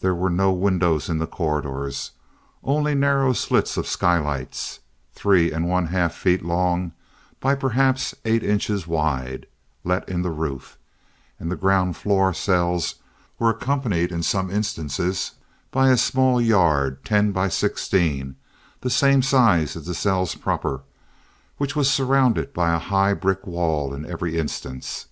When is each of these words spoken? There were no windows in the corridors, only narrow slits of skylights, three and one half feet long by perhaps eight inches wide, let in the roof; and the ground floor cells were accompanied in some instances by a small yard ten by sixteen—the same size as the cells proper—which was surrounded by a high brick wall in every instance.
There 0.00 0.14
were 0.14 0.28
no 0.28 0.52
windows 0.52 1.08
in 1.08 1.16
the 1.16 1.26
corridors, 1.26 2.10
only 2.62 2.94
narrow 2.94 3.32
slits 3.32 3.78
of 3.78 3.86
skylights, 3.86 4.80
three 5.14 5.50
and 5.50 5.66
one 5.66 5.86
half 5.86 6.12
feet 6.14 6.44
long 6.44 6.92
by 7.40 7.54
perhaps 7.54 8.14
eight 8.26 8.42
inches 8.42 8.86
wide, 8.86 9.46
let 9.82 10.06
in 10.10 10.20
the 10.20 10.30
roof; 10.30 10.76
and 11.40 11.50
the 11.50 11.56
ground 11.56 11.96
floor 11.96 12.34
cells 12.34 12.96
were 13.38 13.48
accompanied 13.48 14.12
in 14.12 14.22
some 14.22 14.50
instances 14.50 15.32
by 15.70 15.88
a 15.88 15.96
small 15.96 16.38
yard 16.38 17.02
ten 17.02 17.32
by 17.32 17.48
sixteen—the 17.48 18.90
same 18.90 19.22
size 19.22 19.74
as 19.74 19.86
the 19.86 19.94
cells 19.94 20.34
proper—which 20.34 21.74
was 21.74 21.90
surrounded 21.90 22.52
by 22.52 22.74
a 22.74 22.78
high 22.78 23.14
brick 23.14 23.46
wall 23.46 23.94
in 23.94 24.04
every 24.04 24.36
instance. 24.36 25.06